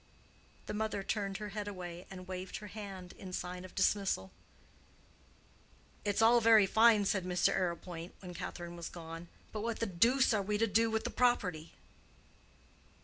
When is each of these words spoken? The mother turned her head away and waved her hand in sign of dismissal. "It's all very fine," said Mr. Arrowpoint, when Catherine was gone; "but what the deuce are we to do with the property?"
The 0.65 0.73
mother 0.73 1.03
turned 1.03 1.37
her 1.37 1.49
head 1.49 1.67
away 1.67 2.07
and 2.09 2.27
waved 2.27 2.57
her 2.57 2.65
hand 2.69 3.13
in 3.19 3.31
sign 3.31 3.63
of 3.63 3.75
dismissal. 3.75 4.31
"It's 6.03 6.23
all 6.23 6.41
very 6.41 6.65
fine," 6.65 7.05
said 7.05 7.23
Mr. 7.23 7.53
Arrowpoint, 7.53 8.15
when 8.19 8.33
Catherine 8.33 8.75
was 8.75 8.89
gone; 8.89 9.27
"but 9.51 9.61
what 9.61 9.79
the 9.79 9.85
deuce 9.85 10.33
are 10.33 10.41
we 10.41 10.57
to 10.57 10.65
do 10.65 10.89
with 10.89 11.03
the 11.03 11.11
property?" 11.11 11.73